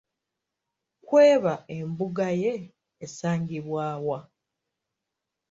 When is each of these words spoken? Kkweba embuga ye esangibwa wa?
Kkweba 1.01 1.53
embuga 1.77 2.27
ye 2.41 2.53
esangibwa 3.05 3.85
wa? 4.05 4.19